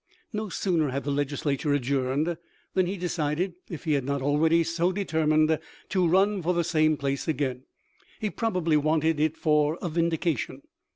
No 0.33 0.49
sooner 0.49 0.89
had 0.89 1.03
the 1.03 1.11
Legislature 1.11 1.73
adjourned 1.75 2.35
than 2.73 2.87
he 2.87 2.97
decided— 2.97 3.53
if 3.69 3.83
he 3.83 3.93
had 3.93 4.03
not 4.03 4.19
already 4.19 4.63
so 4.63 4.91
determined— 4.91 5.59
to 5.89 6.07
run 6.07 6.41
for 6.41 6.55
the 6.55 6.63
same 6.63 6.97
place 6.97 7.27
again. 7.27 7.65
He 8.19 8.31
probably 8.31 8.77
wanted 8.77 9.19
it 9.19 9.37
for 9.37 9.77
a 9.79 9.89
vindication. 9.89 10.63